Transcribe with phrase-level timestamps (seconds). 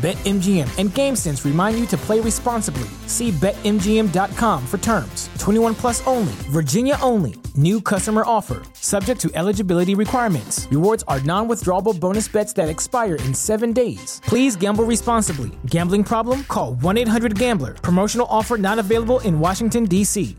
[0.00, 2.88] BetMGM and GameSense remind you to play responsibly.
[3.06, 5.28] See BetMGM.com for terms.
[5.38, 7.34] 21 plus only, Virginia only.
[7.54, 10.66] New customer offer, subject to eligibility requirements.
[10.70, 14.22] Rewards are non withdrawable bonus bets that expire in seven days.
[14.24, 15.50] Please gamble responsibly.
[15.66, 16.44] Gambling problem?
[16.44, 17.74] Call 1 800 Gambler.
[17.74, 20.38] Promotional offer not available in Washington, D.C.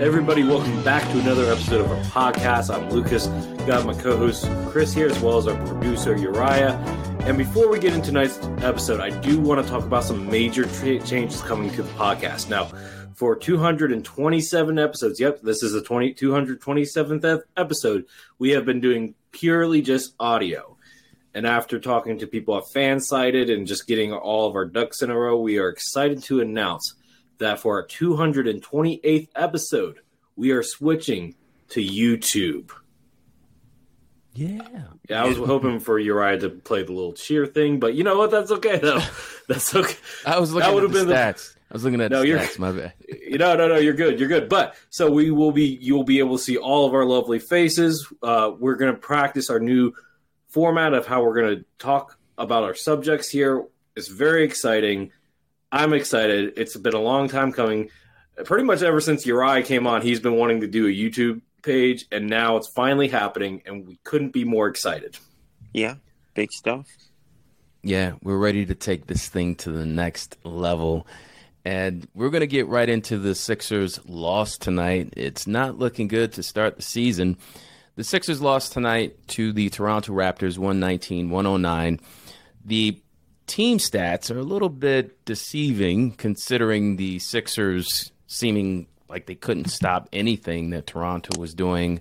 [0.00, 2.74] Everybody, welcome back to another episode of our podcast.
[2.74, 3.26] I'm Lucas.
[3.66, 6.72] Got my co-host Chris here, as well as our producer Uriah.
[7.20, 10.64] And before we get into tonight's episode, I do want to talk about some major
[10.64, 12.48] tra- changes coming to the podcast.
[12.48, 12.70] Now,
[13.14, 18.06] for 227 episodes, yep, this is the 20, 227th episode.
[18.38, 20.78] We have been doing purely just audio.
[21.34, 25.10] And after talking to people at Fansided and just getting all of our ducks in
[25.10, 26.94] a row, we are excited to announce
[27.40, 29.98] that for our 228th episode,
[30.36, 31.34] we are switching
[31.70, 32.70] to YouTube.
[34.32, 34.62] Yeah.
[35.08, 38.16] Yeah, I was hoping for Uriah to play the little cheer thing, but you know
[38.16, 38.30] what?
[38.30, 39.00] That's okay though.
[39.48, 39.96] That's okay.
[40.24, 41.56] I was looking That at the been the- stats.
[41.70, 42.58] I was looking at No, the you're- stats.
[42.58, 42.92] My bad.
[43.30, 44.18] You know, no, no, you're good.
[44.18, 44.48] You're good.
[44.48, 48.12] But so we will be, you'll be able to see all of our lovely faces.
[48.22, 49.92] Uh, we're going to practice our new
[50.48, 53.64] format of how we're going to talk about our subjects here.
[53.94, 55.12] It's very exciting.
[55.72, 56.54] I'm excited.
[56.56, 57.90] It's been a long time coming.
[58.44, 62.06] Pretty much ever since Uriah came on, he's been wanting to do a YouTube page,
[62.10, 65.18] and now it's finally happening, and we couldn't be more excited.
[65.72, 65.96] Yeah,
[66.34, 66.86] big stuff.
[67.82, 71.06] Yeah, we're ready to take this thing to the next level.
[71.64, 75.12] And we're going to get right into the Sixers' loss tonight.
[75.16, 77.36] It's not looking good to start the season.
[77.96, 82.00] The Sixers lost tonight to the Toronto Raptors 119 109.
[82.64, 83.00] The
[83.50, 90.08] team stats are a little bit deceiving considering the Sixers seeming like they couldn't stop
[90.12, 92.00] anything that Toronto was doing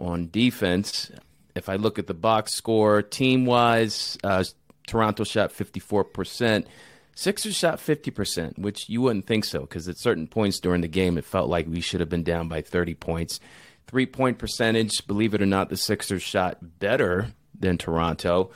[0.00, 1.12] on defense.
[1.54, 4.42] If I look at the box score, team wise, uh,
[4.88, 6.66] Toronto shot 54%.
[7.14, 11.16] Sixers shot 50%, which you wouldn't think so because at certain points during the game,
[11.16, 13.38] it felt like we should have been down by 30 points.
[13.86, 18.50] Three point percentage, believe it or not, the Sixers shot better than Toronto.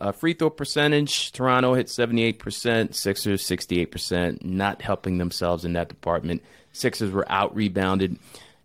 [0.00, 6.42] Uh, free throw percentage, Toronto hit 78%, Sixers 68%, not helping themselves in that department.
[6.72, 8.18] Sixers were out rebounded,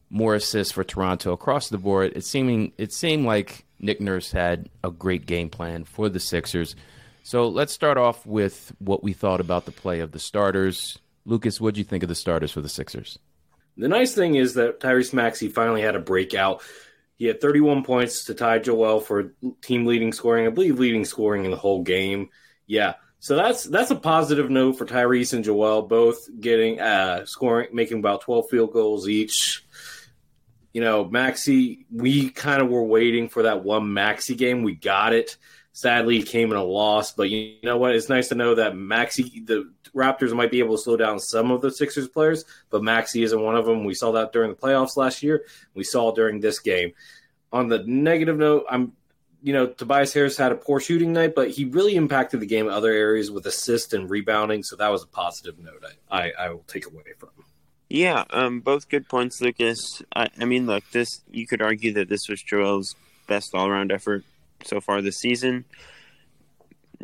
[0.09, 2.13] more assists for Toronto across the board.
[2.15, 6.75] It seeming it seemed like Nick Nurse had a great game plan for the Sixers.
[7.23, 10.99] So let's start off with what we thought about the play of the starters.
[11.25, 13.17] Lucas, what do you think of the starters for the Sixers?
[13.77, 16.61] The nice thing is that Tyrese Maxey finally had a breakout.
[17.17, 20.47] He had 31 points to tie Joel for team leading scoring.
[20.47, 22.29] I believe leading scoring in the whole game.
[22.65, 27.69] Yeah, so that's that's a positive note for Tyrese and Joel, both getting uh, scoring,
[27.71, 29.65] making about 12 field goals each.
[30.73, 34.63] You know, Maxey, we kind of were waiting for that one Maxey game.
[34.63, 35.37] We got it.
[35.71, 37.95] Sadly, it came in a loss, but you know what?
[37.95, 41.51] It's nice to know that Maxey, the Raptors might be able to slow down some
[41.51, 43.85] of the Sixers players, but Maxey isn't one of them.
[43.85, 45.45] We saw that during the playoffs last year.
[45.73, 46.93] We saw it during this game.
[47.51, 48.93] On the negative note, I'm,
[49.43, 52.65] you know, Tobias Harris had a poor shooting night, but he really impacted the game
[52.65, 54.63] in other areas with assist and rebounding.
[54.63, 57.29] So that was a positive note I, I, I will take away from.
[57.89, 60.01] Yeah, um, both good points, Lucas.
[60.15, 62.95] I, I mean, look, this you could argue that this was Joel's
[63.27, 64.23] best all-around effort
[64.63, 65.65] so far this season.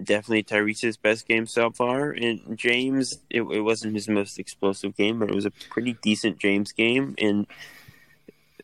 [0.03, 2.11] Definitely Tyrese's best game so far.
[2.11, 6.39] And James, it, it wasn't his most explosive game, but it was a pretty decent
[6.39, 7.15] James game.
[7.17, 7.47] And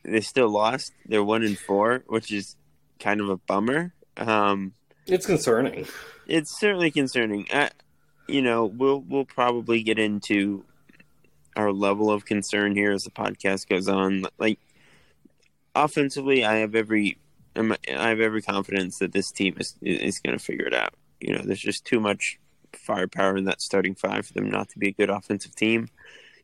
[0.03, 0.93] they still lost.
[1.05, 2.55] They're one and four, which is
[2.99, 3.93] kind of a bummer.
[4.17, 4.73] Um,
[5.07, 5.87] It's concerning.
[6.27, 7.47] it's certainly concerning.
[7.51, 7.71] I,
[8.27, 10.63] you know, we'll we'll probably get into
[11.55, 14.25] our level of concern here as the podcast goes on.
[14.37, 14.59] Like
[15.75, 17.17] offensively, I have every
[17.55, 20.93] I'm- have every confidence that this team is is going to figure it out.
[21.25, 22.39] You know, there's just too much
[22.73, 25.89] firepower in that starting five for them not to be a good offensive team.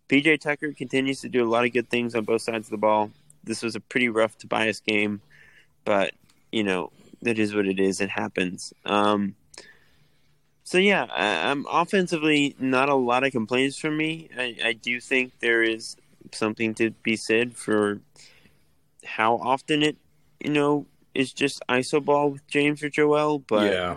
[0.09, 2.77] PJ Tucker continues to do a lot of good things on both sides of the
[2.77, 3.11] ball.
[3.43, 5.21] This was a pretty rough Tobias game,
[5.85, 6.13] but
[6.51, 6.91] you know
[7.21, 8.01] that is what it is.
[8.01, 8.73] It happens.
[8.85, 9.35] Um,
[10.63, 14.29] so yeah, I, I'm offensively not a lot of complaints from me.
[14.37, 15.95] I, I do think there is
[16.31, 17.99] something to be said for
[19.05, 19.97] how often it,
[20.39, 23.39] you know, is just iso ball with James or Joel.
[23.39, 23.95] But yeah.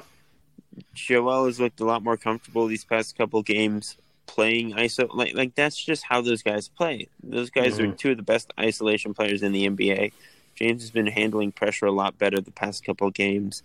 [0.94, 5.08] Joel has looked a lot more comfortable these past couple games playing iso.
[5.14, 7.08] Like like that's just how those guys play.
[7.22, 7.98] Those guys are Mhm.
[7.98, 10.12] two of the best isolation players in the NBA.
[10.54, 13.62] James has been handling pressure a lot better the past couple games,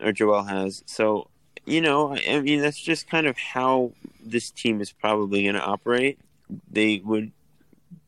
[0.00, 0.82] or Joel has.
[0.86, 1.28] So
[1.64, 3.92] you know, I I mean, that's just kind of how
[4.24, 6.18] this team is probably going to operate.
[6.70, 7.30] They would,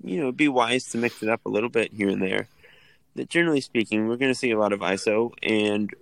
[0.02, 2.48] you know, be wise to mix it up a little bit here and there.
[3.14, 5.94] But generally speaking, we're going to see a lot of ISO, and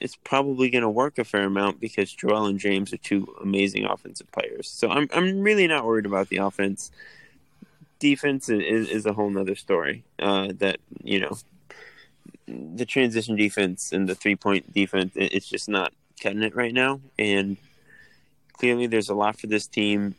[0.00, 3.84] it's probably going to work a fair amount because Joel and James are two amazing
[3.84, 4.68] offensive players.
[4.68, 6.90] So I'm I'm really not worried about the offense.
[7.98, 10.02] Defense is, is a whole other story.
[10.18, 11.36] Uh, that you know,
[12.46, 17.00] the transition defense and the three point defense, it's just not cutting it right now.
[17.18, 17.58] And
[18.54, 20.14] clearly, there's a lot for this team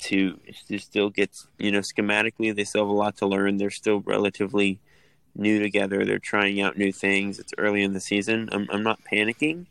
[0.00, 0.38] to
[0.68, 1.30] to still get.
[1.58, 3.56] You know, schematically, they still have a lot to learn.
[3.56, 4.80] They're still relatively
[5.36, 6.04] new together.
[6.04, 7.38] They're trying out new things.
[7.38, 8.48] It's early in the season.
[8.52, 9.66] I'm I'm not panicking,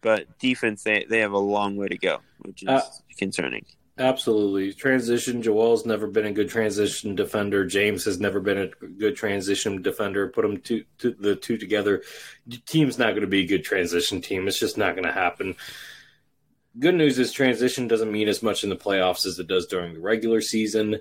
[0.00, 2.82] but defense they they have a long way to go, which is Uh,
[3.18, 3.64] concerning.
[3.98, 4.72] Absolutely.
[4.72, 5.42] Transition.
[5.42, 7.66] Joel's never been a good transition defender.
[7.66, 10.28] James has never been a good transition defender.
[10.28, 12.02] Put them two, two, the two together.
[12.46, 14.48] The team's not going to be a good transition team.
[14.48, 15.56] It's just not going to happen.
[16.78, 19.92] Good news is transition doesn't mean as much in the playoffs as it does during
[19.92, 21.00] the regular season.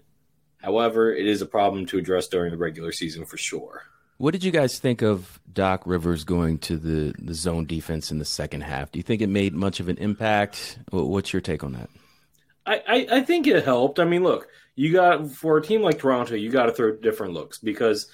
[0.62, 3.84] However, it is a problem to address during the regular season for sure.
[4.18, 8.20] What did you guys think of Doc Rivers going to the, the zone defense in
[8.20, 8.92] the second half?
[8.92, 10.78] Do you think it made much of an impact?
[10.92, 11.90] What's your take on that?
[12.66, 14.00] I, I, I think it helped.
[14.00, 17.34] I mean, look, you got for a team like Toronto, you got to throw different
[17.34, 18.08] looks because,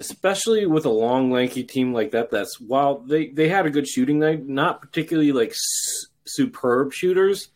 [0.00, 3.88] especially with a long, lanky team like that, that's while they they had a good
[3.88, 7.48] shooting night, not particularly like s- superb shooters.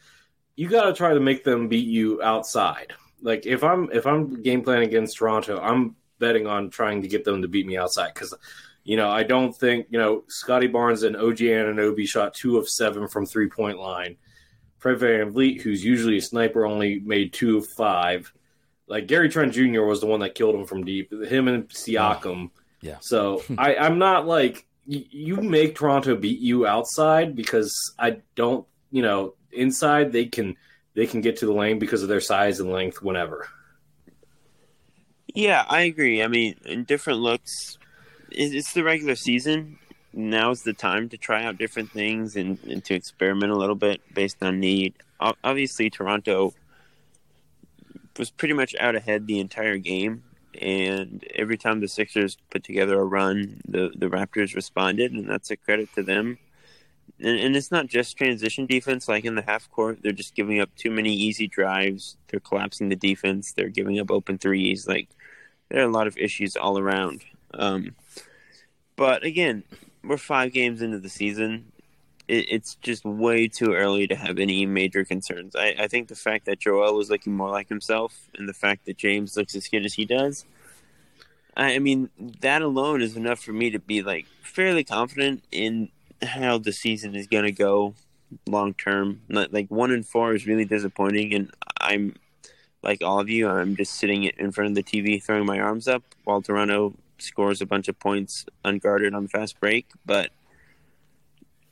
[0.57, 2.95] You got to try to make them beat you outside.
[3.23, 7.25] Like if I'm if I'm game planning against Toronto, I'm betting on trying to get
[7.25, 8.35] them to beat me outside because.
[8.89, 12.69] You know, I don't think, you know, Scotty Barnes and OG Anunoby shot two of
[12.69, 14.17] seven from three point line.
[14.79, 18.33] Fred VanVleet, who's usually a sniper, only made two of five.
[18.87, 19.83] Like Gary Trent Jr.
[19.83, 21.13] was the one that killed him from deep.
[21.13, 22.51] Him and Siakam.
[22.81, 22.99] Yeah.
[23.01, 28.67] So I, I'm not like you make Toronto beat you outside because I don't.
[28.93, 30.57] You know, inside they can
[30.97, 33.47] they can get to the lane because of their size and length whenever.
[35.35, 36.23] Yeah, I agree.
[36.23, 37.79] I mean, in different looks,
[38.31, 39.79] it's the regular season.
[40.15, 44.01] Now's the time to try out different things and, and to experiment a little bit
[44.15, 44.95] based on need.
[45.21, 46.55] Obviously, Toronto
[48.19, 50.23] was pretty much out ahead the entire game,
[50.61, 55.51] and every time the Sixers put together a run, the, the Raptors responded, and that's
[55.51, 56.39] a credit to them.
[57.19, 59.99] And, and it's not just transition defense, like in the half court.
[60.03, 62.17] They're just giving up too many easy drives.
[62.29, 63.53] They're collapsing the defense.
[63.53, 64.87] They're giving up open threes.
[64.87, 65.09] Like,
[65.69, 67.23] there are a lot of issues all around.
[67.55, 67.95] Um,
[68.97, 69.65] but again,
[70.05, 71.73] we're five games into the season.
[72.29, 75.57] It, it's just way too early to have any major concerns.
[75.57, 78.87] I, I think the fact that Joel is looking more like himself and the fact
[78.87, 80.45] that James looks as good as he does,
[81.57, 82.11] I mean,
[82.41, 85.89] that alone is enough for me to be like fairly confident in
[86.23, 87.95] how the season is going to go
[88.47, 89.23] long term.
[89.29, 92.17] Like one and four is really disappointing, and I'm
[92.83, 95.89] like all of you, I'm just sitting in front of the TV throwing my arms
[95.89, 99.87] up while Toronto scores a bunch of points unguarded on the fast break.
[100.05, 100.31] But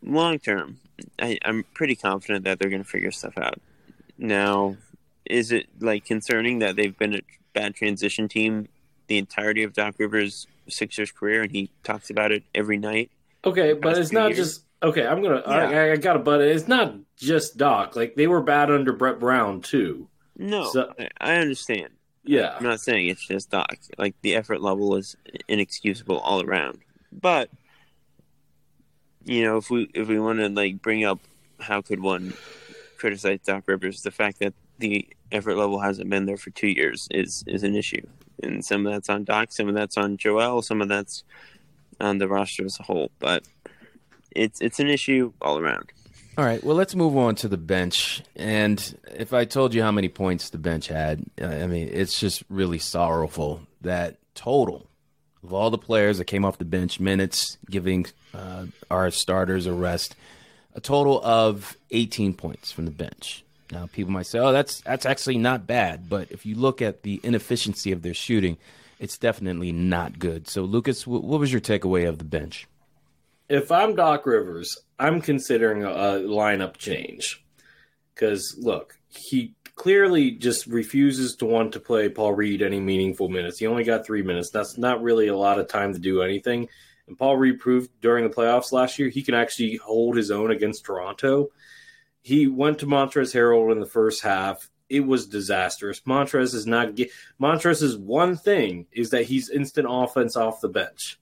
[0.03, 0.79] long term,
[1.19, 3.61] I'm pretty confident that they're going to figure stuff out.
[4.19, 4.77] Now,
[5.25, 7.21] is it like concerning that they've been a
[7.53, 8.69] bad transition team
[9.07, 13.11] the entirety of Doc Rivers' Sixers career, and he talks about it every night?
[13.45, 14.39] Okay, but it's not years.
[14.39, 15.07] just okay.
[15.07, 15.43] I'm gonna.
[15.47, 15.53] Yeah.
[15.55, 17.97] I, I got to but it's not just Doc.
[17.97, 20.09] Like they were bad under Brett Brown too.
[20.37, 21.91] No, So- I, I understand.
[22.25, 22.55] Yeah.
[22.57, 23.77] I'm not saying it's just Doc.
[23.99, 25.15] Like the effort level is
[25.47, 26.79] inexcusable all around.
[27.13, 27.51] But
[29.25, 31.19] you know, if we if we want to like bring up
[31.61, 32.35] how could one
[32.99, 37.09] criticize Doc Rivers, the fact that the effort level hasn't been there for two years
[37.11, 38.07] is is an issue,
[38.43, 41.25] and some of that's on Doc, some of that's on Joel, some of that's
[42.01, 43.11] on the roster as a whole.
[43.19, 43.45] But
[44.31, 45.93] it's it's an issue all around.
[46.37, 48.23] All right, well, let's move on to the bench.
[48.35, 52.43] And if I told you how many points the bench had, I mean, it's just
[52.49, 54.89] really sorrowful that total
[55.45, 59.73] of all the players that came off the bench, minutes, giving uh, our starters a
[59.73, 60.17] rest,
[60.75, 63.45] a total of 18 points from the bench.
[63.71, 67.03] Now, people might say, "Oh, that's that's actually not bad," but if you look at
[67.03, 68.57] the inefficiency of their shooting,
[68.99, 70.49] it's definitely not good.
[70.49, 72.67] So, Lucas, what was your takeaway of the bench?
[73.49, 77.45] If I'm Doc Rivers, I'm considering a, a lineup change
[78.15, 83.59] because look, he clearly just refuses to want to play Paul Reed any meaningful minutes.
[83.59, 84.51] He only got three minutes.
[84.51, 86.69] That's not really a lot of time to do anything.
[87.07, 90.51] And Paul Reed proved during the playoffs last year he can actually hold his own
[90.51, 91.51] against Toronto.
[92.23, 94.71] He went to Montrezl Harrell in the first half.
[94.95, 95.99] It was disastrous.
[96.07, 96.97] Montrezl is not
[97.41, 101.19] Montrezl's one thing is that he's instant offense off the bench.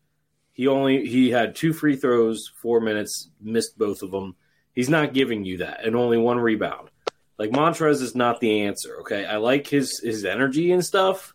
[0.52, 4.37] He only he had two free throws, four minutes, missed both of them.
[4.75, 6.91] He's not giving you that, and only one rebound.
[7.38, 8.99] Like Montrezl is not the answer.
[9.00, 11.35] Okay, I like his his energy and stuff,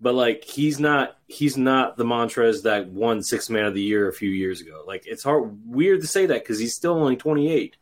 [0.00, 4.08] but like he's not he's not the Montrezl that won six man of the year
[4.08, 4.82] a few years ago.
[4.84, 7.76] Like it's hard weird to say that because he's still only twenty eight,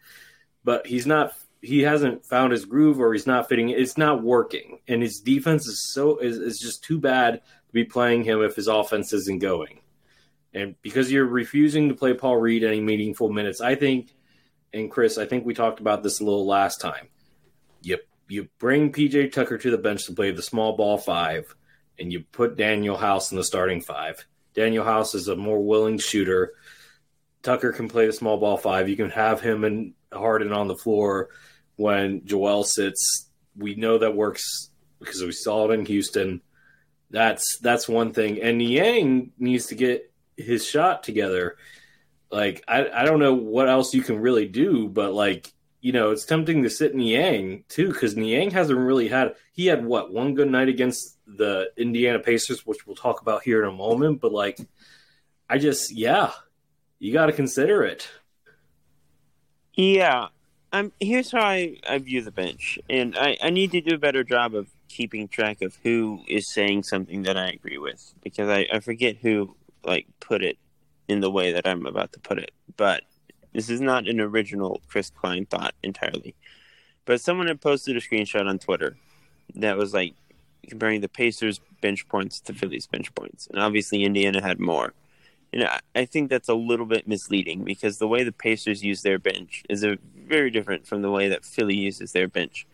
[0.64, 3.70] but he's not he hasn't found his groove or he's not fitting.
[3.70, 7.84] It's not working, and his defense is so is, is just too bad to be
[7.84, 9.80] playing him if his offense isn't going.
[10.54, 14.14] And because you're refusing to play Paul Reed any meaningful minutes, I think,
[14.72, 17.08] and Chris, I think we talked about this a little last time.
[17.82, 17.98] You
[18.28, 21.54] you bring PJ Tucker to the bench to play the small ball five,
[21.98, 24.26] and you put Danuel House in the starting five.
[24.54, 26.54] Danuel House is a more willing shooter.
[27.42, 28.88] Tucker can play the small ball five.
[28.88, 31.28] You can have him and Harden on the floor
[31.76, 33.28] when Joel sits.
[33.56, 36.42] We know that works because we saw it in Houston.
[37.10, 38.42] That's that's one thing.
[38.42, 41.56] And Niang needs to get his shot together.
[42.30, 46.10] Like I, I don't know what else you can really do, but like you know,
[46.10, 49.36] it's tempting to sit Niang too because Niang hasn't really had.
[49.52, 53.62] He had what one good night against the Indiana Pacers, which we'll talk about here
[53.62, 54.20] in a moment.
[54.20, 54.58] But like,
[55.48, 56.32] I just yeah,
[56.98, 58.08] you got to consider it.
[59.76, 60.28] Yeah,
[60.72, 63.98] um, here's how I, I view the bench, and I, I need to do a
[63.98, 68.48] better job of keeping track of who is saying something that I agree with because
[68.48, 69.54] I, I forget who
[69.84, 70.56] like put it
[71.08, 72.52] in the way that I'm about to put it.
[72.78, 73.02] But
[73.52, 76.34] this is not an original Chris Klein thought entirely.
[77.04, 78.96] But someone had posted a screenshot on Twitter
[79.54, 80.14] that was like
[80.68, 83.46] comparing the Pacers bench points to Philly's bench points.
[83.48, 84.94] And obviously Indiana had more.
[85.52, 89.02] And I, I think that's a little bit misleading because the way the Pacers use
[89.02, 92.66] their bench is a, very different from the way that Philly uses their bench.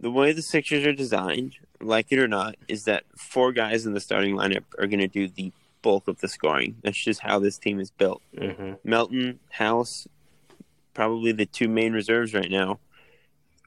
[0.00, 3.94] The way the Sixers are designed, like it or not, is that four guys in
[3.94, 6.76] the starting lineup are going to do the bulk of the scoring.
[6.82, 8.22] That's just how this team is built.
[8.36, 8.72] Mm-hmm.
[8.82, 10.08] Melton, House,
[10.94, 12.80] probably the two main reserves right now,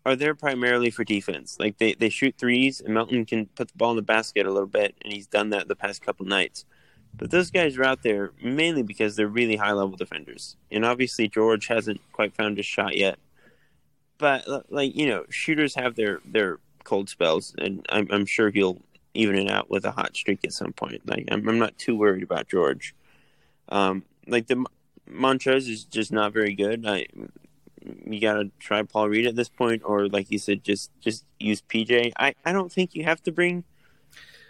[0.05, 1.57] are there primarily for defense.
[1.59, 4.51] Like they, they shoot threes, and Melton can put the ball in the basket a
[4.51, 6.65] little bit, and he's done that the past couple nights.
[7.15, 10.55] But those guys are out there mainly because they're really high level defenders.
[10.71, 13.17] And obviously, George hasn't quite found his shot yet.
[14.19, 18.81] But, like, you know, shooters have their, their cold spells, and I'm, I'm sure he'll
[19.17, 21.01] even it out with a hot streak at some point.
[21.05, 22.95] Like I'm, I'm not too worried about George.
[23.69, 24.63] Um, like the
[25.09, 26.85] Montrez is just not very good.
[26.87, 27.07] I
[28.05, 31.61] you gotta try Paul Reed at this point, or like you said, just just use
[31.61, 32.13] PJ.
[32.17, 33.63] I, I don't think you have to bring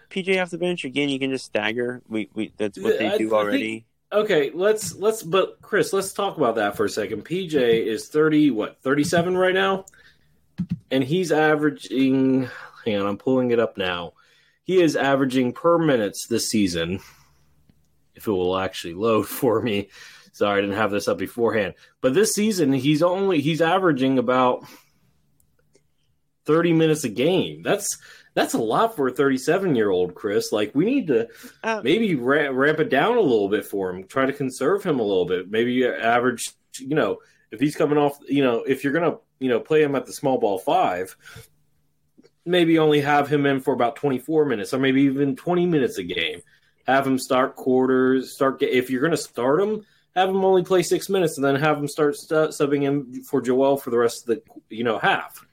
[0.10, 1.10] PJ off the bench again.
[1.10, 2.02] You can just stagger.
[2.08, 3.86] We we that's what they do already.
[4.12, 7.26] Think, okay, let's let's but Chris, let's talk about that for a second.
[7.26, 9.86] PJ is thirty what thirty seven right now,
[10.92, 12.50] and he's averaging.
[12.86, 14.14] Hang on, I'm pulling it up now.
[14.64, 17.00] He is averaging per minutes this season.
[18.16, 19.90] If it will actually load for me.
[20.32, 21.74] Sorry, I didn't have this up beforehand.
[22.00, 24.66] But this season, he's only he's averaging about
[26.46, 27.64] 30 minutes a game.
[27.64, 27.98] That's
[28.38, 30.52] that's a lot for a 37 year old Chris.
[30.52, 31.28] Like we need to
[31.64, 34.04] uh, maybe ramp, ramp it down a little bit for him.
[34.04, 35.50] Try to conserve him a little bit.
[35.50, 36.52] Maybe average.
[36.78, 37.18] You know,
[37.50, 40.14] if he's coming off, you know, if you're gonna, you know, play him at the
[40.14, 41.18] small ball five,
[42.46, 46.04] maybe only have him in for about 24 minutes or maybe even 20 minutes a
[46.04, 46.42] game.
[46.86, 49.84] Have him start quarters, start if you're going to start him,
[50.16, 53.78] have him only play 6 minutes and then have him start subbing in for Joel
[53.78, 55.44] for the rest of the you know half.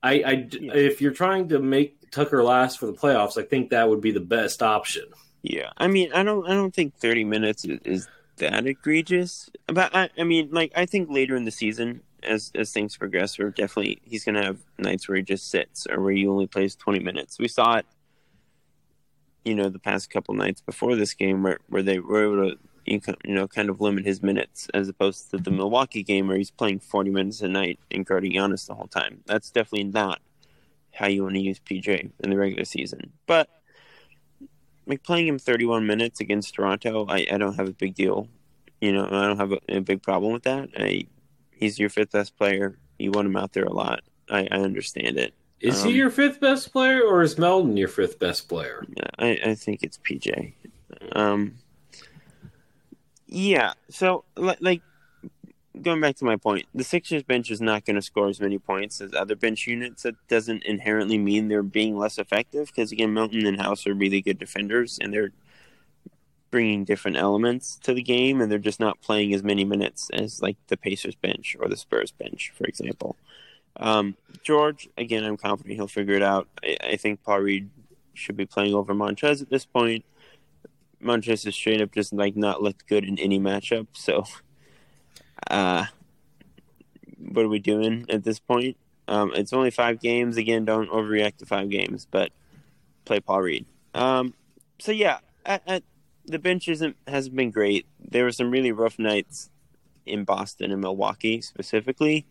[0.00, 0.74] I, I yeah.
[0.74, 4.10] if you're trying to make Tucker last for the playoffs, I think that would be
[4.10, 5.04] the best option.
[5.42, 5.70] Yeah.
[5.76, 9.50] I mean, I don't I don't think 30 minutes is, is that egregious.
[9.66, 13.38] But I, I mean, like I think later in the season as as things progress,
[13.38, 16.46] or definitely he's going to have nights where he just sits or where he only
[16.46, 17.38] plays 20 minutes.
[17.38, 17.86] We saw it,
[19.44, 22.58] you know, the past couple nights before this game where, where they were able to
[22.86, 26.36] you you know kind of limit his minutes as opposed to the Milwaukee game where
[26.36, 29.20] he's playing 40 minutes a night and guarding Giannis the whole time.
[29.26, 30.20] That's definitely not
[30.92, 33.12] how you want to use PJ in the regular season.
[33.26, 33.48] But
[34.86, 38.28] like playing him 31 minutes against Toronto, I, I don't have a big deal.
[38.80, 40.70] You know, I don't have a, a big problem with that.
[40.76, 41.06] I,
[41.52, 42.78] he's your fifth best player.
[42.98, 44.00] You want him out there a lot.
[44.28, 45.34] I, I understand it.
[45.60, 48.84] Is Um, he your fifth best player, or is Melton your fifth best player?
[49.18, 50.54] I, I think it's PJ.
[51.12, 51.56] Um,
[53.26, 53.74] yeah.
[53.90, 54.80] So, like,
[55.82, 58.58] going back to my point, the Sixers bench is not going to score as many
[58.58, 60.02] points as other bench units.
[60.02, 64.20] That doesn't inherently mean they're being less effective because, again, Melton and House are really
[64.20, 65.32] good defenders and they're
[66.50, 70.42] bringing different elements to the game and they're just not playing as many minutes as,
[70.42, 73.16] like, the Pacers bench or the Spurs bench, for example.
[73.76, 76.48] Um, George, again, I'm confident he'll figure it out.
[76.62, 77.70] I, I think Paul Reed
[78.14, 80.04] should be playing over Montrez at this point.
[81.02, 83.86] Montrez is straight up just like not looked good in any matchup.
[83.92, 84.24] So,
[85.48, 85.86] uh,
[87.18, 88.76] what are we doing at this point?
[89.08, 90.36] Um, it's only five games.
[90.36, 92.30] Again, don't overreact to five games, but
[93.04, 93.66] play Paul Reed.
[93.94, 94.34] Um,
[94.78, 95.82] so yeah, at, at,
[96.26, 97.86] the bench isn't hasn't been great.
[97.98, 99.50] There were some really rough nights
[100.06, 102.26] in Boston and Milwaukee specifically.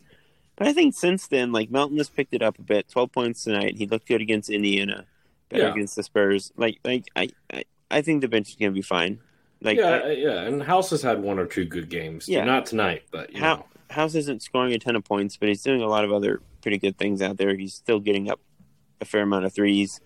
[0.56, 2.90] But I think since then, like Melton has picked it up a bit.
[2.90, 3.78] Twelve points tonight.
[3.78, 5.06] He looked good against Indiana,
[5.50, 5.72] better Yeah.
[5.72, 6.52] against the Spurs.
[6.56, 9.20] Like, like I, I, I think the bench is gonna be fine.
[9.62, 12.28] Like, yeah, I- yeah, and House has had one or two good games.
[12.30, 12.46] Yeah.
[12.46, 13.66] not tonight, but you How, know.
[13.90, 16.78] House isn't scoring a ton of points, but he's doing a lot of other pretty
[16.78, 17.56] good things out there.
[17.56, 18.40] He's still getting up
[19.02, 20.00] a fair amount of threes,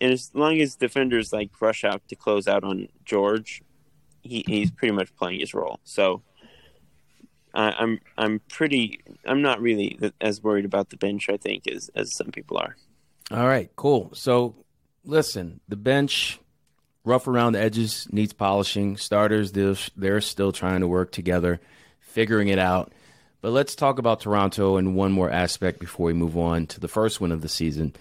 [0.00, 3.62] and as long as defenders like rush out to close out on George,
[4.22, 5.80] he, he's pretty much playing his role.
[5.84, 6.22] So.
[7.56, 11.88] I, I'm I'm pretty I'm not really as worried about the bench I think as
[11.94, 12.74] as some people are.
[13.30, 14.10] All right, cool.
[14.12, 14.56] So,
[15.04, 16.40] listen, the bench
[17.04, 18.96] rough around the edges, needs polishing.
[18.96, 21.60] Starters, they're, they're still trying to work together,
[22.00, 22.92] figuring it out.
[23.40, 26.88] But let's talk about Toronto and one more aspect before we move on to the
[26.88, 27.94] first win of the season.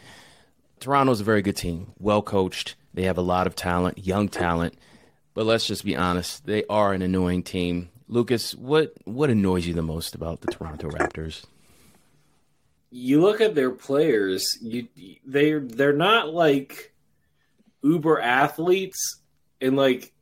[0.79, 2.75] Toronto's a very good team, well coached.
[2.93, 4.75] They have a lot of talent, young talent.
[5.33, 7.89] But let's just be honest, they are an annoying team.
[8.07, 11.45] Lucas, what what annoys you the most about the Toronto Raptors?
[12.93, 14.87] you look at their players, you
[15.25, 16.92] they they're not like
[17.83, 19.21] uber athletes
[19.61, 20.13] and like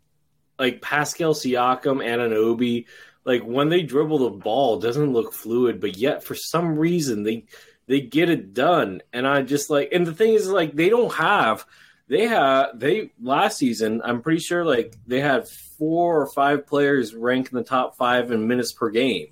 [0.60, 2.86] like Pascal Siakam, Anunoby,
[3.26, 7.46] like when they dribble the ball doesn't look fluid, but yet for some reason they
[7.88, 9.02] they get it done.
[9.14, 11.66] And I just like and the thing is like they don't have
[12.08, 15.48] they have they last season, I'm pretty sure like they had
[15.78, 19.28] four or five players rank in the top five in minutes per game.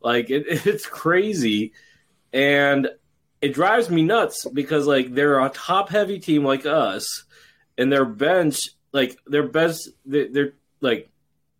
[0.00, 1.72] Like it, it's crazy
[2.32, 2.88] and
[3.40, 7.24] it drives me nuts because like they're a top heavy team like us
[7.78, 11.08] and their bench like their best they're, they're like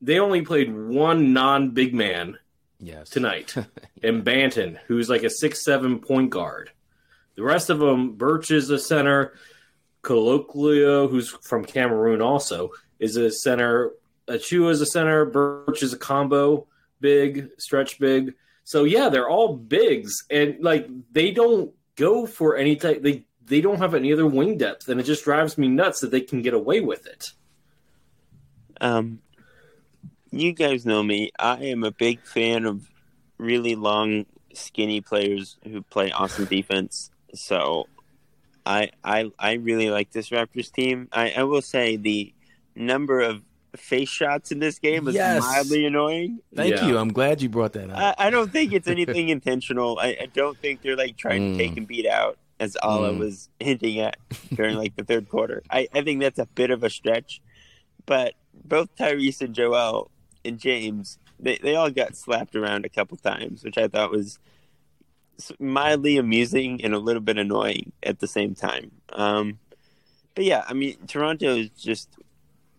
[0.03, 2.39] they only played one non big man
[2.81, 3.09] Yes.
[3.11, 3.55] tonight.
[4.03, 6.71] In Banton who's like a six seven point guard.
[7.37, 9.33] The rest of them Birch is a center.
[10.03, 13.93] Koloko who's from Cameroon also is a center.
[14.29, 15.25] Achiuwa is a center.
[15.25, 16.67] Birch is a combo
[17.01, 18.35] big stretch big.
[18.65, 23.03] So yeah, they're all bigs, and like they don't go for any type.
[23.03, 26.11] They they don't have any other wing depth, and it just drives me nuts that
[26.11, 27.33] they can get away with it.
[28.81, 29.21] Um,
[30.31, 31.31] you guys know me.
[31.39, 32.87] I am a big fan of
[33.39, 37.11] really long, skinny players who play awesome defense.
[37.35, 37.89] So,
[38.67, 41.09] I I I really like this Raptors team.
[41.13, 42.33] I, I will say the
[42.77, 43.43] number of
[43.77, 45.41] face shots in this game is Yes.
[45.41, 46.41] mildly annoying.
[46.55, 46.87] Thank Yeah.
[46.87, 46.99] you.
[46.99, 48.17] I'm glad you brought that up.
[48.19, 49.99] I, I don't think it's anything intentional.
[49.99, 51.59] I, I don't think they're like trying Mm.
[51.59, 53.19] to take and beat out, as Alaa Mm.
[53.19, 54.17] was hinting at
[54.55, 55.63] during like the third quarter.
[55.71, 57.41] I, I think that's a bit of a stretch,
[58.07, 60.11] but both Tyrese and Joel
[60.45, 64.39] and James, they, they all got slapped around a couple times, which I thought was
[65.61, 68.91] mildly amusing and a little bit annoying at the same time.
[69.13, 69.59] Um,
[70.35, 72.09] but yeah, I mean, Toronto is just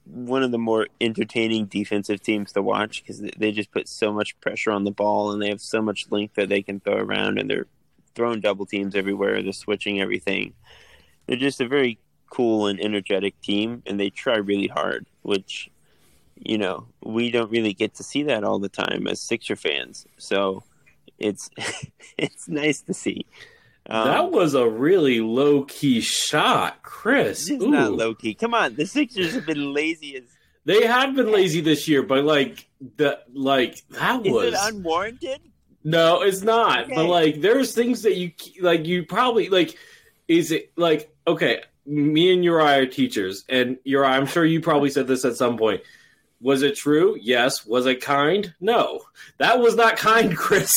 [0.05, 4.39] one of the more entertaining defensive teams to watch because they just put so much
[4.41, 7.37] pressure on the ball and they have so much length that they can throw around
[7.37, 7.67] and they're
[8.19, 9.41] throwing double teams everywhere.
[9.41, 10.53] They're switching everything.
[11.25, 15.71] They're just a very cool and energetic team and they try really hard, which
[16.35, 20.05] you know we don't really get to see that all the time as Sixer fans.
[20.17, 20.63] So
[21.17, 21.49] it's
[22.17, 23.25] it's nice to see.
[23.89, 27.49] Um, that was a really low key shot, Chris.
[27.49, 27.71] it's Ooh.
[27.71, 28.33] not low key.
[28.33, 30.23] Come on, the Sixers have been lazy as.
[30.65, 35.39] They have been lazy this year, but like the like that Is was it unwarranted?
[35.83, 36.85] No, it's not.
[36.85, 36.95] Okay.
[36.95, 38.85] But like, there's things that you like.
[38.85, 39.77] You probably like.
[40.27, 41.63] Is it like okay?
[41.85, 45.57] Me and Uriah are teachers, and Uriah, I'm sure you probably said this at some
[45.57, 45.81] point.
[46.41, 47.17] Was it true?
[47.19, 47.65] Yes.
[47.65, 48.53] Was it kind?
[48.61, 49.01] No.
[49.39, 50.73] That was not kind, Chris.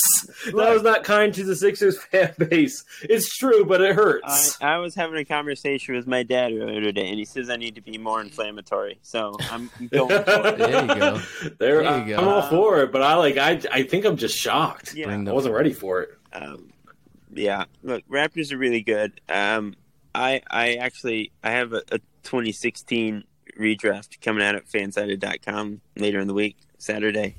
[0.46, 2.84] That was not kind to the Sixers fan base.
[3.02, 4.60] It's true, but it hurts.
[4.60, 7.76] I was having a conversation with my dad earlier today, and he says I need
[7.76, 8.98] to be more inflammatory.
[9.02, 10.58] So I'm going for it.
[10.58, 11.18] There you go.
[11.58, 13.36] There, There you I'm all for it, but I like.
[13.36, 14.94] I I think I'm just shocked.
[14.94, 15.10] Yeah.
[15.10, 16.10] I wasn't ready for it.
[16.32, 16.72] Um,
[17.34, 19.20] yeah, look, Raptors are really good.
[19.28, 19.74] Um,
[20.14, 23.24] I I actually I have a, a 2016
[23.58, 27.36] redraft coming out at fansided.com later in the week, Saturday.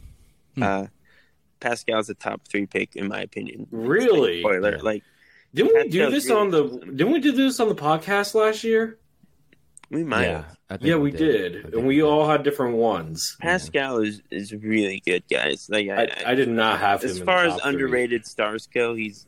[0.56, 0.64] Hmm.
[0.64, 0.86] Uh,
[1.60, 3.68] Pascal's a top three pick in my opinion.
[3.72, 4.42] Really?
[4.42, 4.82] Spoiler, Yeah.
[4.82, 5.04] like
[5.54, 6.64] Didn't we do this really on the?
[6.66, 6.98] awesome.
[6.98, 8.98] Didn't we do this on the podcast last year?
[9.90, 10.24] we might.
[10.24, 10.58] yeah, have.
[10.72, 12.04] I think Yeah, we I did, think and we did.
[12.04, 13.38] all had different ones.
[13.40, 15.68] Pascal is is really good, guys.
[15.70, 17.10] Like I, I, I did not have him.
[17.12, 17.70] as in far the as top three.
[17.74, 19.28] underrated stars go, he's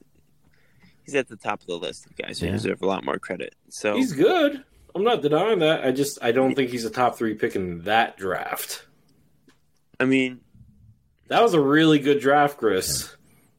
[1.03, 2.53] he's at the top of the list of guys who Yeah.
[2.53, 3.53] deserve a lot more credit.
[3.69, 4.63] So he's good.
[4.95, 5.85] I'm not denying that.
[5.85, 8.85] I just I don't think he's a top three pick in that draft.
[9.99, 10.39] I mean,
[11.27, 13.15] That was a really good draft, Chris.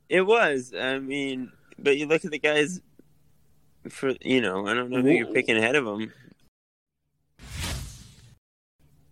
[0.08, 0.72] It was.
[0.78, 2.80] I mean, but you look at the guys
[3.90, 6.12] for you know, I don't know who you're picking ahead of him.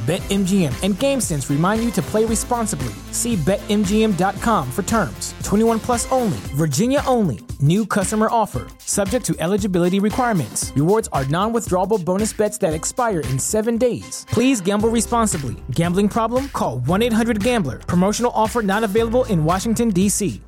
[0.00, 2.94] BetMGM and GameSense remind you to play responsibly.
[3.12, 5.34] See BetMGM.com for terms.
[5.42, 7.40] 21 plus only, Virginia only.
[7.60, 8.66] New customer offer.
[8.78, 10.72] Subject to eligibility requirements.
[10.74, 14.24] Rewards are non withdrawable bonus bets that expire in seven days.
[14.30, 15.56] Please gamble responsibly.
[15.72, 16.48] Gambling problem?
[16.48, 17.80] Call 1 800 Gambler.
[17.80, 20.40] Promotional offer not available in Washington, D.C.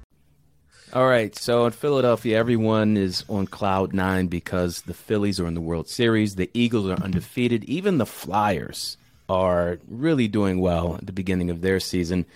[0.94, 5.54] All right, so in Philadelphia, everyone is on cloud nine because the Phillies are in
[5.54, 6.36] the World Series.
[6.36, 7.64] The Eagles are undefeated.
[7.64, 8.96] Even the Flyers
[9.32, 12.26] are really doing well at the beginning of their season.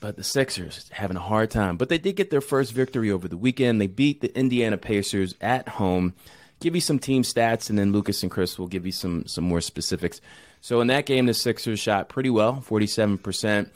[0.00, 1.76] But the Sixers having a hard time.
[1.76, 3.80] But they did get their first victory over the weekend.
[3.80, 6.14] They beat the Indiana Pacers at home.
[6.60, 9.44] Give you some team stats, and then Lucas and Chris will give you some some
[9.44, 10.20] more specifics.
[10.60, 13.72] So in that game, the Sixers shot pretty well, forty seven percent.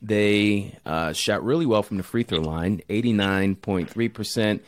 [0.00, 4.60] They uh, shot really well from the free throw line, 89.3%.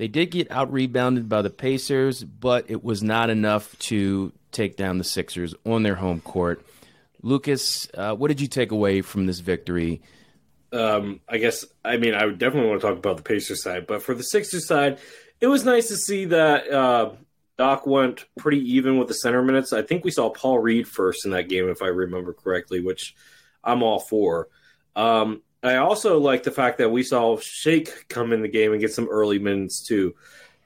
[0.00, 4.78] They did get out rebounded by the Pacers, but it was not enough to take
[4.78, 6.64] down the Sixers on their home court.
[7.20, 10.00] Lucas, uh, what did you take away from this victory?
[10.72, 13.86] um, I guess I mean I would definitely want to talk about the Pacers side,
[13.86, 15.00] but for the Sixers side,
[15.38, 17.10] it was nice to see that uh,
[17.58, 19.74] Doc went pretty even with the center minutes.
[19.74, 23.14] I think we saw Paul Reed first in that game, if I remember correctly, which
[23.62, 24.48] I'm all for.
[24.96, 28.80] Um, I also like the fact that we saw Shake come in the game and
[28.80, 30.14] get some early minutes too.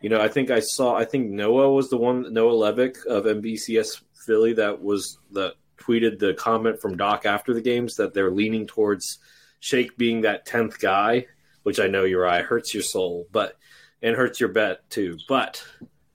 [0.00, 0.94] You know, I think I saw.
[0.94, 6.18] I think Noah was the one, Noah Levick of NBCS Philly, that was that tweeted
[6.18, 9.18] the comment from Doc after the games that they're leaning towards
[9.60, 11.26] Shake being that tenth guy,
[11.62, 13.56] which I know Uriah hurts your soul, but
[14.02, 15.18] and hurts your bet too.
[15.28, 15.64] But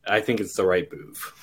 [0.08, 1.34] I think it's the right move.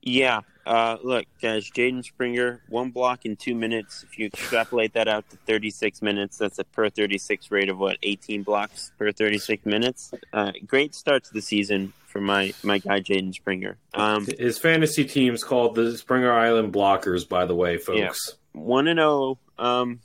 [0.00, 0.40] Yeah.
[0.68, 4.04] Uh, look, guys, Jaden Springer, one block in two minutes.
[4.04, 7.96] If you extrapolate that out to 36 minutes, that's a per 36 rate of what,
[8.02, 10.12] 18 blocks per 36 minutes.
[10.30, 13.78] Uh, great start to the season for my, my guy, Jaden Springer.
[13.94, 18.34] Um, His fantasy team's called the Springer Island Blockers, by the way, folks.
[18.52, 19.38] 1 and 0.
[19.58, 20.00] Um,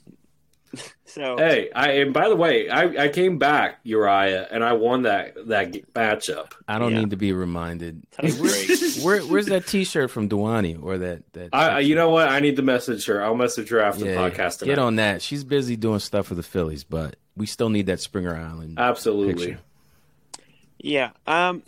[1.05, 5.03] so, Hey, I and by the way, I, I came back Uriah and I won
[5.03, 6.53] that that matchup.
[6.67, 6.99] I don't Yeah.
[7.01, 8.03] need to be reminded.
[8.19, 11.49] Hey, where's, where, where's that T-shirt from Duani or that that?
[11.53, 12.29] I, I you know what?
[12.29, 13.23] I need to message her.
[13.23, 14.59] I'll message her after yeah, the podcast.
[14.59, 14.71] Tonight.
[14.71, 15.21] get on that.
[15.21, 18.79] She's busy doing stuff for the Phillies, but we still need that Springer Island.
[18.79, 19.33] Absolutely.
[19.47, 19.59] picture.
[20.79, 21.11] Yeah.
[21.27, 21.63] Um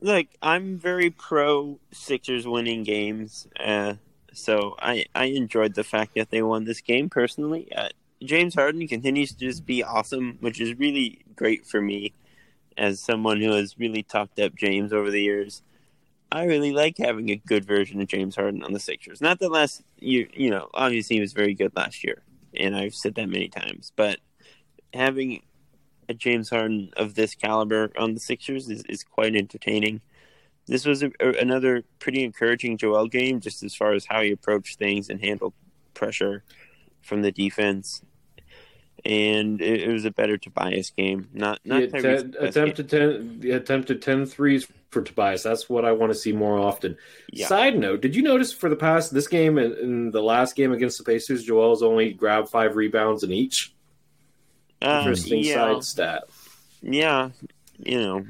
[0.00, 3.46] look, I'm very pro Sixers winning games.
[3.58, 3.94] Uh
[4.32, 7.68] so I I enjoyed the fact that they won this game personally.
[7.74, 7.88] Uh,
[8.22, 12.14] James Harden continues to just be awesome, which is really great for me
[12.76, 15.62] as someone who has really talked up James over the years.
[16.32, 19.20] I really like having a good version of James Harden on the Sixers.
[19.20, 22.22] Not that last year, you know, obviously he was very good last year,
[22.54, 24.18] and I've said that many times, but
[24.92, 25.42] having
[26.08, 30.00] a James Harden of this caliber on the Sixers is, is quite entertaining.
[30.66, 34.32] This was a, a- another pretty encouraging Joel game, just as far as how he
[34.32, 35.54] approached things and handled
[35.94, 36.44] pressure
[37.02, 38.02] from the defense.
[39.04, 41.28] And it, it was a better Tobias game.
[41.32, 45.42] Not not He Tyrese's att- best attempted ten, attempted 10 threes for Tobias.
[45.42, 46.96] That's what I want to see more often.
[47.32, 47.46] Yeah.
[47.48, 50.72] Side note: Did you notice for the past this game and, and the last game
[50.72, 53.72] against the Pacers, Joel's only grabbed five rebounds in each.
[54.82, 56.24] Uh, Interesting yeah, side stat.
[56.82, 57.30] yeah,
[57.78, 58.26] you know,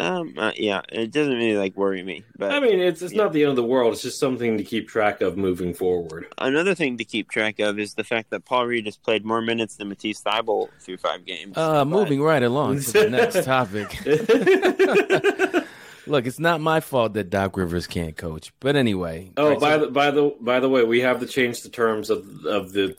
[0.00, 2.24] um, uh, yeah, it doesn't really like worry me.
[2.36, 3.24] But I mean, it's it's yeah.
[3.24, 3.92] not the end of the world.
[3.92, 6.26] It's just something to keep track of moving forward.
[6.38, 9.42] another thing to keep track of is the fact that Paul Reed has played more
[9.42, 11.56] minutes than Matisse Thybulle through five games.
[11.56, 13.96] Uh, But- moving right along to the next topic.
[16.06, 18.52] Look, it's not my fault that Doc Rivers can't coach.
[18.58, 19.30] But anyway.
[19.36, 21.68] Oh, Right, by so- the by the by the way, we have to change the
[21.68, 22.96] terms of of the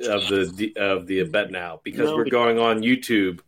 [0.00, 3.40] of the of the of the bet now because No, we're we- going on YouTube.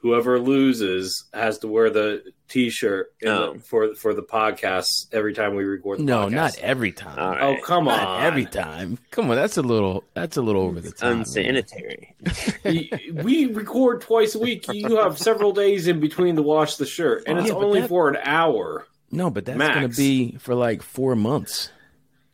[0.00, 3.54] Whoever loses has to wear the T-shirt in Oh.
[3.54, 5.98] the, for for the podcast every time we record.
[5.98, 6.30] The no, podcast.
[6.32, 7.18] not every time.
[7.18, 7.62] All Oh right.
[7.62, 8.22] come on!
[8.22, 8.98] Every time.
[9.10, 11.12] Come on, that's a little that's a little over the It's top.
[11.12, 12.14] unsanitary.
[12.64, 14.66] We record twice a week.
[14.72, 17.88] You have several days in between to wash the shirt, and it's Yeah, only that-
[17.88, 18.86] for an hour.
[19.10, 19.74] No, but that's Max.
[19.74, 21.70] gonna be for like four months.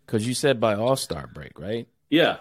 [0.07, 1.87] Cause you said by All Star break, right?
[2.11, 2.38] Yeah.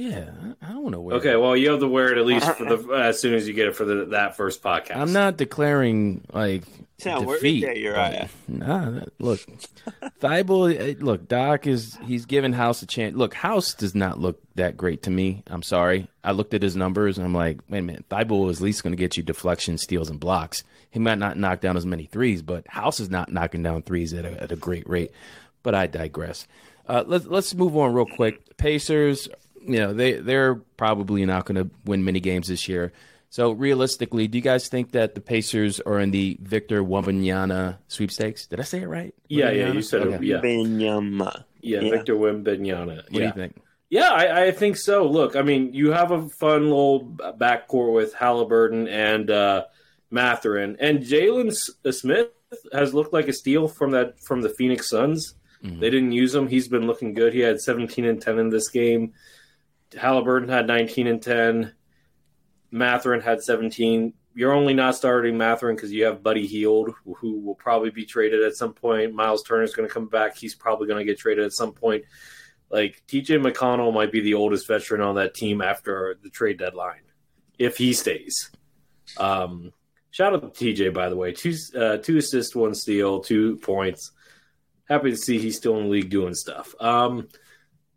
[0.00, 0.30] Yeah,
[0.62, 1.16] I I don't want to wear.
[1.16, 1.32] Okay.
[1.32, 1.40] it.
[1.40, 3.68] Well, you have to wear it at least for the as soon as you get
[3.68, 4.96] it for the that first podcast.
[4.96, 6.64] I'm not declaring like
[6.98, 7.60] Sound worried defeat.
[7.62, 8.28] there, Uriah.
[8.48, 9.40] but- Nah, look,
[10.20, 10.78] Thybulle.
[10.78, 13.14] eh, Look, Doc is he's giving House a chance.
[13.16, 15.42] Look, House does not look that great to me.
[15.46, 16.08] I'm sorry.
[16.24, 18.08] I looked at his numbers and I'm like, wait a minute.
[18.08, 20.62] Thybulle is at least going to get you deflection, steals, and blocks.
[20.90, 24.12] He might not knock down as many threes, but House is not knocking down threes
[24.12, 25.12] at a, at a great rate.
[25.62, 26.46] But I digress.
[26.86, 28.56] Uh, let's let's move on real quick.
[28.56, 29.28] Pacers,
[29.66, 32.92] you know, they they're probably not going to win many games this year.
[33.32, 38.46] So realistically, do you guys think that the Pacers are in the Victor Wembanyama sweepstakes?
[38.46, 39.14] Did I say it right?
[39.28, 40.22] Yeah, yeah, you said it.
[40.22, 41.44] Yeah, Benyama.
[41.60, 41.80] yeah.
[41.80, 41.90] Yeah.
[41.90, 42.96] Victor Wembanyama.
[42.96, 43.26] What do Yeah.
[43.26, 43.62] you think?
[43.88, 45.06] Yeah, I, I think so.
[45.06, 47.04] Look, I mean, you have a fun little
[47.38, 49.64] backcourt with Halliburton and uh,
[50.10, 52.28] Mathurin, and Jalen S- uh, Smith
[52.72, 55.34] has looked like a steal from that from the Phoenix Suns.
[55.64, 55.80] Mhm.
[55.80, 56.48] They didn't use him.
[56.48, 57.32] He's been looking good.
[57.32, 59.12] He had 17 and 10 in this game.
[59.98, 61.74] Halliburton had 19 and 10.
[62.70, 64.12] Mathurin had 17.
[64.34, 68.42] You're only not starting Mathurin because you have Buddy Hield, who will probably be traded
[68.42, 69.14] at some point.
[69.14, 70.36] Miles Turner's going to come back.
[70.36, 72.04] He's probably going to get traded at some point.
[72.70, 77.02] Like TJ McConnell might be the oldest veteran on that team after the trade deadline,
[77.58, 78.50] if he stays.
[79.16, 79.72] Um,
[80.12, 81.32] shout out to TJ, by the way.
[81.32, 84.12] Two uh, two assists, one steal, two points.
[84.88, 86.74] Happy to see he's still in the league doing stuff.
[86.78, 87.28] Um,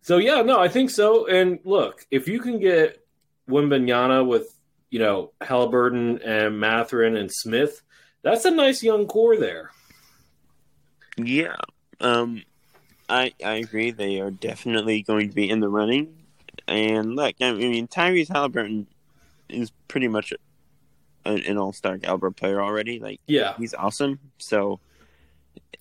[0.03, 1.25] so yeah, no, I think so.
[1.27, 3.03] And look, if you can get
[3.49, 4.55] Wembanyama with
[4.91, 7.81] you know Halliburton and Mathurin and Smith,
[8.21, 9.71] that's a nice young core there.
[11.17, 11.55] Yeah.
[11.99, 12.43] Um,
[13.09, 13.91] I I agree.
[13.91, 16.15] They are definitely going to be in the running.
[16.67, 18.87] And look, I mean, Tyrese Halliburton
[19.49, 20.33] is pretty much
[21.25, 22.99] an, an all-star caliber player already.
[22.99, 24.19] Like, Yeah, he's awesome.
[24.37, 24.79] So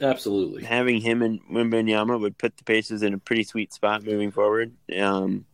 [0.00, 0.64] absolutely.
[0.64, 4.72] having him and Wembanyama would put the Pacers in a pretty sweet spot moving forward.
[4.98, 5.44] Um,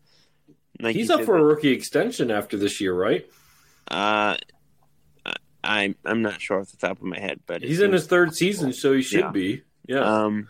[0.80, 3.28] like He's up said, for a rookie extension after this year, right?
[3.90, 4.36] Uh,
[5.64, 8.34] I I'm not sure off the top of my head, but He's in his third
[8.34, 9.30] season, so he should Yeah.
[9.30, 9.62] be.
[9.86, 10.00] Yeah.
[10.24, 10.48] Um,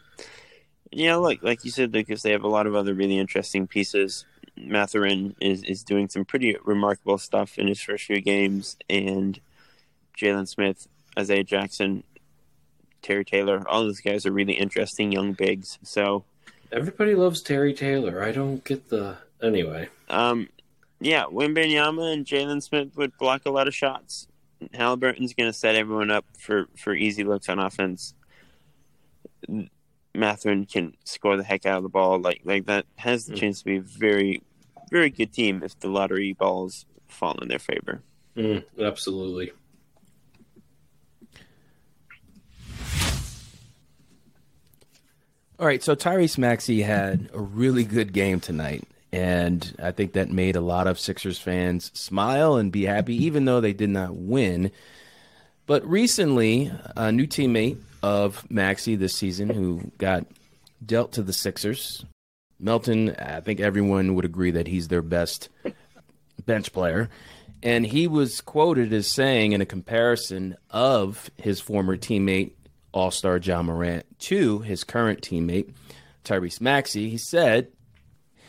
[0.90, 4.24] yeah, look, like you said, Lucas, they have a lot of other really interesting pieces.
[4.56, 9.38] Mathurin is, is doing some pretty remarkable stuff in his first few games, and
[10.18, 12.02] Jalen Smith, Isaiah Jackson,
[13.02, 15.78] Terry Taylor, all those guys are really interesting young bigs.
[15.82, 16.24] So,
[16.70, 18.22] Everybody loves Terry Taylor.
[18.22, 19.88] I don't get the anyway.
[20.10, 20.48] um,
[21.00, 24.26] yeah, Wembanyama and Jalen Smith would block a lot of shots.
[24.74, 28.12] Halliburton's going to set everyone up for, for easy looks on offense.
[30.14, 32.18] Mathurin can score the heck out of the ball.
[32.20, 33.38] Like like that has the Mm.
[33.38, 34.42] chance to be a very,
[34.90, 38.02] very good team if the lottery balls fall in their favor.
[38.36, 39.52] Mm, absolutely.
[45.60, 50.30] All right, so Tyrese Maxey had a really good game tonight, and I think that
[50.30, 54.14] made a lot of Sixers fans smile and be happy, even though they did not
[54.14, 54.70] win.
[55.66, 60.26] But recently, a new teammate of Maxey this season who got
[60.86, 62.04] dealt to the Sixers,
[62.60, 65.48] Melton, I think everyone would agree that he's their best
[66.46, 67.10] bench player.
[67.64, 72.52] And he was quoted as saying, in a comparison of his former teammate,
[72.92, 75.72] All Star Ja Morant, to his current teammate,
[76.24, 77.68] Tyrese Maxey, he said,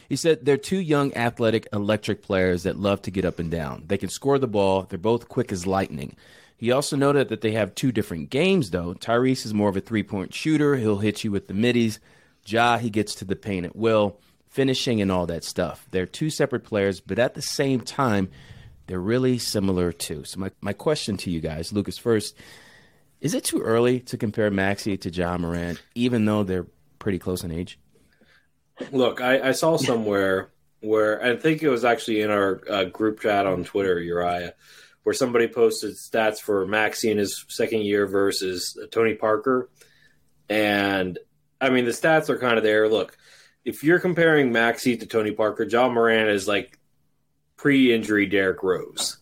[0.08, 3.84] he said they're two young, athletic, electric players that love to get up and down.
[3.88, 4.84] They can score the ball.
[4.84, 6.16] They're both quick as lightning.
[6.58, 8.94] He also noted that they have two different games, though.
[8.94, 10.76] Tyrese is more of a three point shooter.
[10.76, 12.00] He'll hit you with the middies.
[12.46, 14.20] Ja, he gets to the paint at will.
[14.50, 15.88] finishing and all that stuff.
[15.92, 18.30] They're two separate players, but at the same time,
[18.88, 20.24] they're really similar too.
[20.24, 22.36] So my, my question to you guys, Lucas first,
[23.22, 26.68] is it too early to compare Maxey to Ja Morant, even though they're
[27.00, 27.80] pretty close in age?
[28.92, 30.52] Look, I, I saw somewhere
[30.82, 34.54] where I think it was actually in our uh, group chat on Twitter, Uriah,
[35.04, 39.70] where somebody posted stats for Maxey in his second year versus Tony Parker.
[40.48, 41.20] And
[41.60, 42.88] I mean, the stats are kind of there.
[42.88, 43.18] Look,
[43.66, 46.80] if you're comparing Maxey to Tony Parker, Ja Morant is like
[47.58, 49.19] pre-injury Derrick Rose.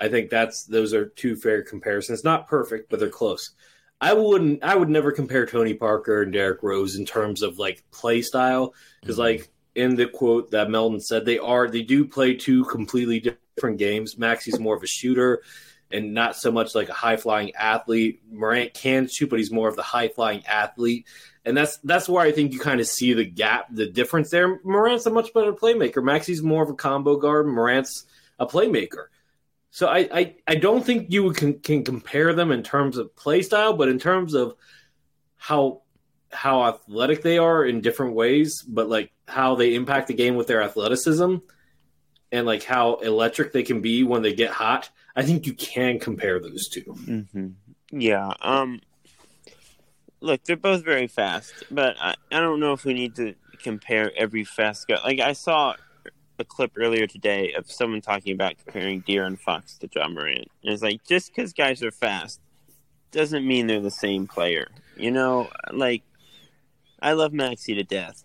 [0.00, 2.24] I think that's those are two fair comparisons.
[2.24, 3.50] Not perfect, but they're close.
[4.00, 4.62] I wouldn't.
[4.62, 8.74] I would never compare Tony Parker and Derrick Rose in terms of like play style
[9.00, 9.38] because, mm-hmm.
[9.38, 13.78] like in the quote that Melton said, they are they do play two completely different
[13.78, 14.18] games.
[14.18, 15.42] Maxey's more of a shooter
[15.90, 18.22] and not so much like a high flying athlete.
[18.30, 21.06] Morant can shoot, but he's more of the high flying athlete
[21.48, 24.60] and that's that's where I think you kind of see the gap, the difference there.
[24.64, 26.04] Morant's a much better playmaker.
[26.04, 27.46] Maxey's more of a combo guard.
[27.46, 28.04] Morant's
[28.38, 29.06] a playmaker.
[29.78, 33.42] So I, I, I don't think you can, can compare them in terms of play
[33.42, 34.56] style, but in terms of
[35.36, 35.82] how
[36.32, 40.48] how athletic they are in different ways, but like how they impact the game with
[40.48, 41.36] their athleticism
[42.32, 44.90] and like how electric they can be when they get hot.
[45.14, 47.48] I think you can compare those 2 mm-hmm.
[47.92, 48.32] Yeah.
[48.40, 48.80] Um
[50.18, 54.10] look, they're both very fast, but I, I don't know if we need to compare
[54.16, 54.98] every fast guy.
[55.04, 55.76] Like I saw
[56.38, 60.72] a clip earlier today of someone talking about comparing De'Aaron Fox to Ja Morant, and
[60.72, 62.40] it's like just because guys are fast
[63.10, 64.68] doesn't mean they're the same player.
[64.96, 66.02] You know, like
[67.00, 68.24] I love Maxey to death,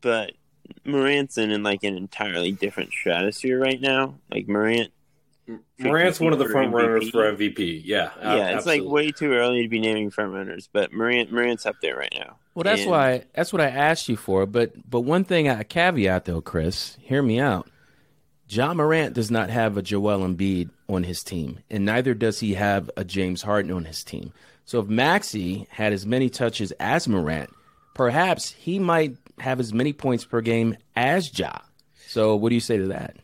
[0.00, 0.32] but
[0.84, 4.14] Morant's in, in like an entirely different stratosphere right now.
[4.30, 4.92] Like Morant
[5.78, 6.74] Morant's one of the front MVP.
[6.74, 7.82] runners for MVP.
[7.84, 8.56] Yeah, yeah.
[8.56, 11.96] It's like way too early to be naming front runners, but Morant Morant's up there
[11.96, 12.36] right now.
[12.54, 12.90] Well, that's and...
[12.90, 14.46] why that's what I asked you for.
[14.46, 17.68] But but one thing I caveat though, Chris, hear me out.
[18.48, 22.54] Ja Morant does not have a Joel Embiid on his team, and neither does he
[22.54, 24.32] have a James Harden on his team.
[24.64, 27.50] So if Maxey had as many touches as Morant,
[27.94, 31.58] perhaps he might have as many points per game as Ja.
[32.06, 33.16] So what do you say to that?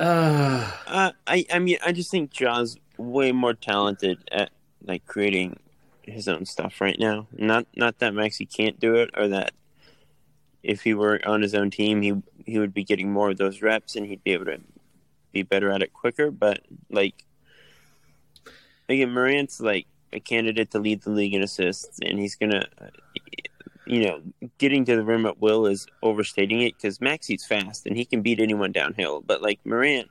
[0.00, 4.50] Uh, uh, I I mean I just think Ja's way more talented at
[4.82, 5.58] like creating
[6.02, 7.26] his own stuff right now.
[7.32, 9.52] Not not that Maxey can't do it or that
[10.62, 12.14] if he were on his own team he
[12.46, 14.60] he would be getting more of those reps and he'd be able to
[15.32, 16.30] be better at it quicker.
[16.30, 16.60] But
[16.90, 17.26] like
[18.88, 22.66] again, Morant's like a candidate to lead the league in assists, and he's gonna
[23.90, 24.22] you know,
[24.58, 28.22] getting to the rim at will is overstating it because Maxey's fast and he can
[28.22, 29.20] beat anyone downhill.
[29.20, 30.08] But like Morant,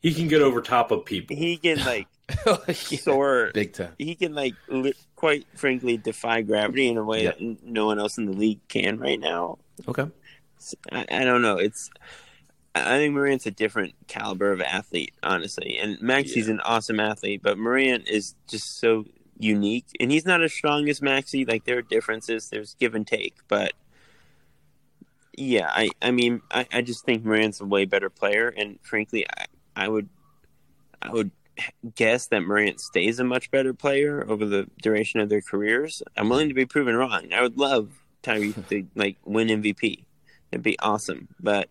[0.00, 1.36] he can get over top of people.
[1.36, 2.06] He can like
[2.46, 2.74] oh, yeah.
[2.74, 3.94] soar big time.
[3.98, 7.38] He can like li- quite frankly defy gravity in a way yep.
[7.38, 9.58] that no one else in the league can right now.
[9.88, 10.06] Okay,
[10.92, 11.56] I, I don't know.
[11.56, 11.90] It's
[12.74, 15.78] I think Morant's a different caliber of athlete, honestly.
[15.78, 16.54] And Maxey's yeah.
[16.54, 19.06] an awesome athlete, but Morant is just so
[19.38, 19.86] unique.
[20.00, 21.44] And he's not as strong as Maxey.
[21.44, 22.48] Like there are differences.
[22.50, 23.72] There's give and take, but
[25.36, 29.26] yeah, I I mean I, I just think Morant's a way better player, and frankly,
[29.28, 29.46] I
[29.76, 30.08] I would
[31.00, 31.30] I would
[31.94, 36.02] guess that Morant stays a much better player over the duration of their careers.
[36.16, 37.32] I'm willing to be proven wrong.
[37.32, 37.90] I would love
[38.22, 40.04] Tyrese to like win MVP.
[40.50, 41.68] It'd be awesome, but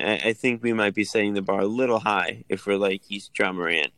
[0.00, 3.02] I, I think we might be setting the bar a little high if we're like
[3.04, 3.92] he's Ja Morant,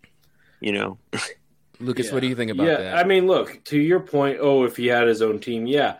[0.60, 0.98] you know.
[1.80, 2.12] Lucas, yeah.
[2.12, 2.96] what do you think about yeah, that?
[2.98, 5.96] I mean, look, to your point, oh, if he had his own team, yeah.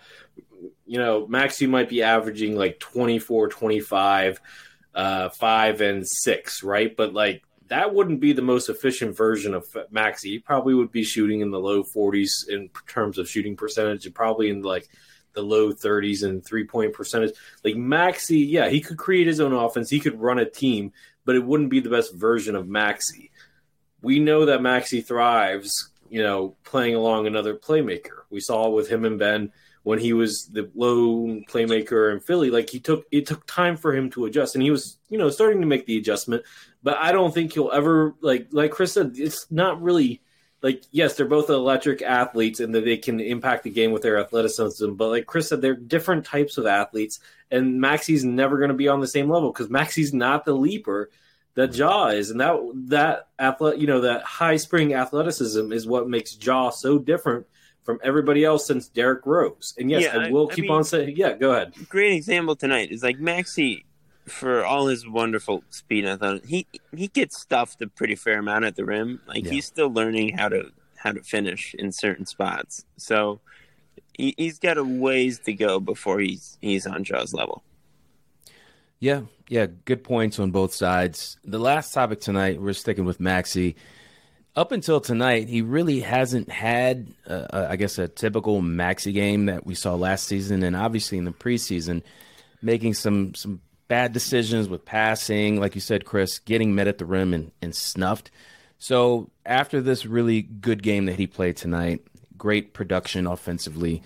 [0.87, 4.40] You know, Maxey might be averaging like 24, 25,
[4.95, 6.95] uh, 5 and 6, right?
[6.95, 10.31] But like that wouldn't be the most efficient version of Maxey.
[10.31, 14.14] He probably would be shooting in the low 40s in terms of shooting percentage and
[14.14, 14.88] probably in like
[15.35, 17.33] the low 30s and three point percentage.
[17.64, 20.93] Like Maxey, yeah, he could create his own offense, he could run a team,
[21.25, 23.30] but it wouldn't be the best version of Maxey
[24.03, 28.23] we know that Maxey thrives, you know, playing along another playmaker.
[28.31, 32.51] We saw with him and Ben when he was the lone playmaker in Philly.
[32.51, 35.31] Like he took it took time for him to adjust, and he was, you know,
[35.31, 36.45] starting to make the adjustment.
[36.83, 39.12] But I don't think he'll ever like like Chris said.
[39.16, 40.22] It's not really
[40.62, 44.18] like yes, they're both electric athletes and that they can impact the game with their
[44.18, 44.93] athleticism.
[44.95, 47.20] But like Chris said, they're different types of athletes,
[47.51, 51.11] and Maxey's never going to be on the same level because Maxey's not the leaper
[51.55, 52.57] that Ja is, and that
[52.88, 57.46] that athlete, you know, that high spring athleticism is what makes Ja so different
[57.82, 59.74] from everybody else since Derrick Rose.
[59.78, 61.74] And yes, yeah, I will I, keep I mean, on saying, yeah, go ahead.
[61.88, 63.84] Great example tonight is like Maxey,
[64.30, 68.64] for all his wonderful speed, I thought he he gets stuffed a pretty fair amount
[68.64, 69.20] at the rim.
[69.26, 69.51] Like yeah.
[69.53, 72.84] he's still learning how to how to finish in certain spots.
[72.96, 73.40] So
[74.16, 77.62] he, he's got a ways to go before he's he's on Ja's level.
[79.01, 81.38] Yeah, yeah, good points on both sides.
[81.42, 83.76] The last topic tonight, we're sticking with Maxey.
[84.55, 89.64] Up until tonight, he really hasn't had, uh, I guess, a typical Maxey game that
[89.64, 92.03] we saw last season, and obviously in the preseason,
[92.61, 97.07] making some some bad decisions with passing, like you said, Chris, getting met at the
[97.07, 98.30] rim and, and snuffed.
[98.78, 102.03] So after this really good game that he played tonight,
[102.38, 104.03] great production offensively.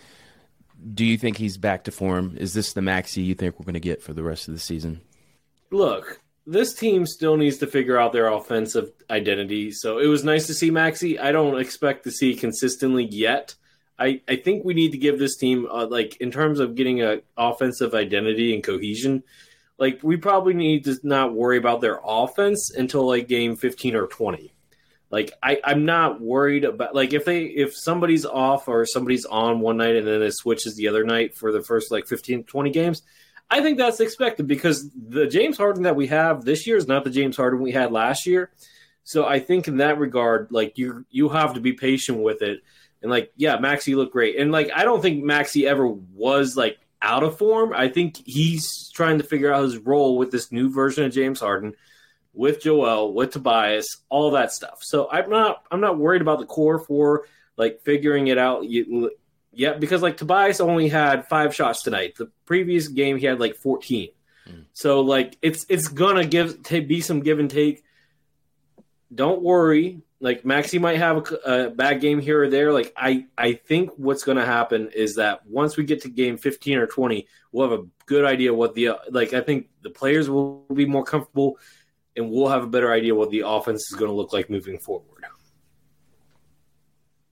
[0.92, 2.36] Do you think he's back to form?
[2.36, 4.60] Is this the Maxey you think we're going to get for the rest of the
[4.60, 5.00] season?
[5.70, 9.70] Look, this team still needs to figure out their offensive identity.
[9.70, 11.18] So it was nice to see Maxey.
[11.18, 13.54] I don't expect to see consistently yet.
[13.98, 17.02] I, I think we need to give this team uh, like in terms of getting
[17.02, 19.22] a offensive identity and cohesion.
[19.78, 24.06] Like we probably need to not worry about their offense until like game fifteen or
[24.06, 24.53] twenty.
[25.14, 29.60] Like I, I'm not worried about like if they if somebody's off or somebody's on
[29.60, 32.70] one night and then it switches the other night for the first like 15, 20
[32.70, 33.02] games.
[33.48, 37.04] I think that's expected because the James Harden that we have this year is not
[37.04, 38.50] the James Harden we had last year.
[39.04, 42.62] So I think in that regard, like you you have to be patient with it.
[43.00, 44.36] And like, yeah, Maxey looked great.
[44.36, 47.72] And like I don't think Maxey ever was like out of form.
[47.72, 51.38] I think he's trying to figure out his role with this new version of James
[51.38, 51.74] Harden
[52.34, 54.82] with Joel, with Tobias, all that stuff.
[54.82, 57.26] So I'm not I'm not worried about the core for
[57.56, 58.64] like figuring it out
[59.52, 62.16] yet because like Tobias only had five shots tonight.
[62.16, 64.08] The previous game he had like 14.
[64.48, 64.64] Mm.
[64.72, 67.84] So like it's it's gonna give be some give and take.
[69.14, 70.02] Don't worry.
[70.20, 72.72] Like Maxey might have a, a bad game here or there.
[72.72, 76.78] Like I I think what's gonna happen is that once we get to game 15
[76.78, 79.34] or 20, we'll have a good idea what the like.
[79.34, 81.58] I think the players will be more comfortable
[82.16, 84.78] and we'll have a better idea what the offense is going to look like moving
[84.78, 85.08] forward.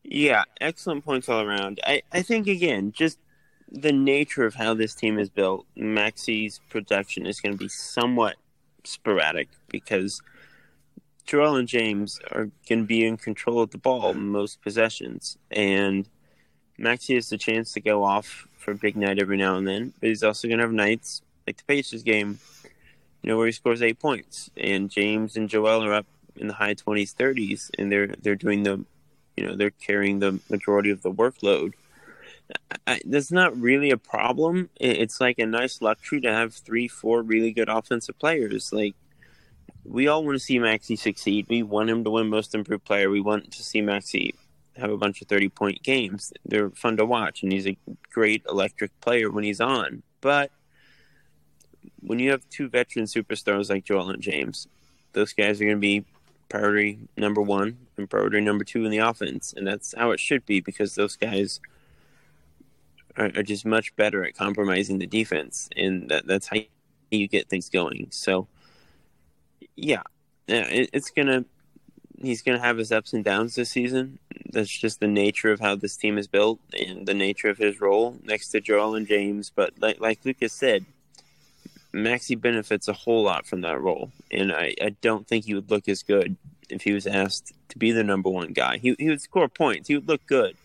[0.05, 1.81] Yeah, excellent points all around.
[1.85, 3.19] I, I think, again, just
[3.71, 8.37] the nature of how this team is built, Maxey's production is going to be somewhat
[8.85, 10.21] sporadic because
[11.25, 15.39] Joel and James are going to be in control of the ball most possessions.
[15.51, 16.09] And
[16.77, 19.95] Maxey has the chance to go off for a big night every now and then,
[20.01, 22.39] but he's also going to have nights like the Pacers game
[23.23, 26.07] you know, where he scores eight points, and James and Joel are up
[26.37, 28.85] in the high twenties, thirties, and they're they're doing the,
[29.37, 31.73] you know, they're carrying the majority of the workload.
[32.87, 34.69] I, that's not really a problem.
[34.79, 38.73] It's like a nice luxury to have three, four really good offensive players.
[38.73, 38.95] Like
[39.85, 41.47] we all want to see Maxey succeed.
[41.49, 43.09] We want him to win Most Improved Player.
[43.09, 44.35] We want to see Maxey
[44.77, 46.33] have a bunch of thirty-point games.
[46.45, 47.77] They're fun to watch, and he's a
[48.11, 50.03] great electric player when he's on.
[50.21, 50.51] But
[52.01, 54.69] when you have two veteran superstars like Joel and James,
[55.13, 56.05] those guys are going to be
[56.49, 60.45] priority number one and priority number two in the offense, and that's how it should
[60.45, 61.61] be because those guys
[63.17, 66.57] are, are just much better at compromising the defense, and that, that's how
[67.11, 68.09] you get things going.
[68.11, 68.49] So,
[69.77, 70.03] yeah,
[70.49, 71.45] it, it's gonna
[72.21, 74.19] he's gonna have his ups and downs this season.
[74.51, 77.81] That's just the nature of how this team is built and the nature of his
[77.81, 79.51] role next to Joel and James.
[79.55, 80.85] But like like Lucas said,
[81.93, 85.71] Maxey benefits a whole lot from that role, and I, I don't think he would
[85.71, 86.37] look as good
[86.69, 88.79] if he was asked to be the number one guy.
[88.79, 90.57] He he would score points, he would look good,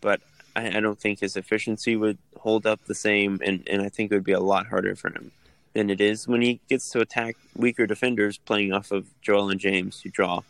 [0.00, 0.20] but
[0.54, 4.10] I, I don't think his efficiency would hold up the same, and, and I think
[4.10, 5.32] it would be a lot harder for him
[5.72, 9.60] than it is when he gets to attack weaker defenders playing off of Joel and
[9.60, 10.42] James who draw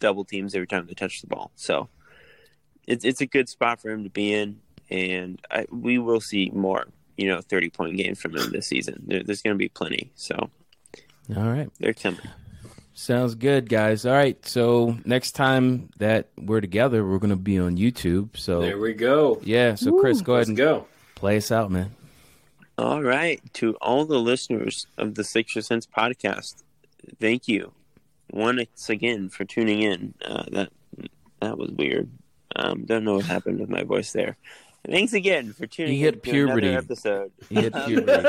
[0.00, 1.50] double teams every time they touch the ball.
[1.54, 1.88] So
[2.86, 4.60] it's it's a good spot for him to be in,
[4.90, 6.88] and I, we will see more
[7.18, 9.02] you know, 30 point games from him this season.
[9.06, 10.10] There, there's going to be plenty.
[10.14, 10.50] So,
[11.36, 11.68] all right.
[11.78, 12.20] They're coming.
[12.94, 14.06] Sounds good, guys.
[14.06, 14.44] All right.
[14.46, 18.36] So, next time that we're together, we're going to be on YouTube.
[18.36, 19.40] So, there we go.
[19.42, 19.74] Yeah.
[19.74, 20.86] So, Chris, go ahead and go.
[21.16, 21.94] play us out, man.
[22.78, 23.40] All right.
[23.54, 26.62] To all the listeners of the Six Sixer Sense podcast,
[27.20, 27.72] thank you
[28.30, 30.14] once again for tuning in.
[30.24, 30.72] Uh, that
[31.40, 32.08] that was weird.
[32.54, 34.36] Um, don't know what happened with my voice there.
[34.86, 36.68] Thanks again for tuning he hit in puberty.
[36.68, 37.32] another episode.
[37.48, 38.22] He hit puberty.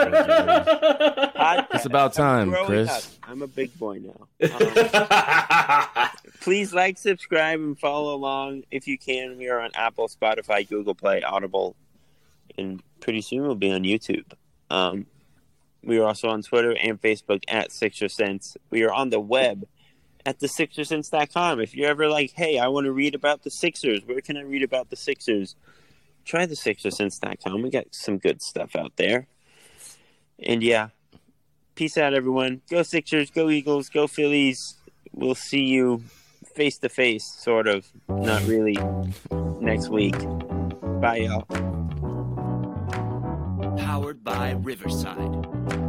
[1.74, 2.90] it's about time, Chris.
[2.90, 3.04] Up.
[3.30, 4.28] I'm a big boy now.
[6.02, 6.10] Um,
[6.42, 9.38] please like, subscribe, and follow along if you can.
[9.38, 11.76] We are on Apple, Spotify, Google Play, Audible,
[12.58, 14.26] and pretty soon we'll be on YouTube.
[14.70, 15.06] Um,
[15.84, 18.58] we are also on Twitter and Facebook at Sixer Sense.
[18.70, 19.66] We are on the web
[20.26, 21.60] at the Sixersense.com.
[21.62, 24.42] If you're ever like, hey, I want to read about the Sixers, where can I
[24.42, 25.56] read about the Sixers?
[26.26, 27.62] Try the sixersense.com.
[27.62, 29.28] We got some good stuff out there.
[30.42, 30.90] And yeah,
[31.76, 32.62] peace out, everyone.
[32.70, 34.76] Go Sixers, go Eagles, go Phillies.
[35.12, 36.04] We'll see you
[36.56, 37.88] face to face, sort of.
[38.08, 38.78] Not really
[39.60, 40.18] next week.
[41.02, 41.46] Bye, y'all.
[43.78, 45.89] Powered by Riverside.